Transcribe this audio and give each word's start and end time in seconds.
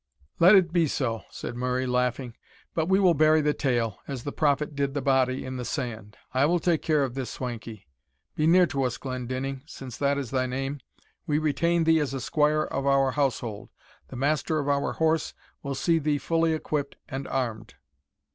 "Let 0.39 0.55
it 0.55 0.73
be 0.73 0.87
so," 0.87 1.25
said 1.29 1.55
Murray, 1.55 1.85
laughing; 1.85 2.33
"but 2.73 2.87
we 2.87 2.99
will 2.99 3.13
bury 3.13 3.39
the 3.39 3.53
tale, 3.53 3.99
as 4.07 4.23
the 4.23 4.31
prophet 4.31 4.73
did 4.73 4.95
the 4.95 4.99
body, 5.03 5.45
in 5.45 5.57
the 5.57 5.63
sand. 5.63 6.17
I 6.33 6.47
will 6.47 6.57
take 6.59 6.81
care 6.81 7.03
of 7.03 7.13
this 7.13 7.29
swankie. 7.29 7.85
Be 8.35 8.47
near 8.47 8.65
to 8.65 8.81
us, 8.81 8.97
Glendinning, 8.97 9.61
since 9.67 9.97
that 9.97 10.17
is 10.17 10.31
thy 10.31 10.47
name. 10.47 10.79
We 11.27 11.37
retain 11.37 11.83
thee 11.83 11.99
as 11.99 12.15
a 12.15 12.19
squire 12.19 12.63
of 12.63 12.87
our 12.87 13.11
household. 13.11 13.69
The 14.07 14.15
master 14.15 14.57
of 14.57 14.67
our 14.67 14.93
horse 14.93 15.35
will 15.61 15.75
see 15.75 15.99
thee 15.99 16.17
fully 16.17 16.53
equipped 16.53 16.95
and 17.07 17.27
armed." 17.27 17.75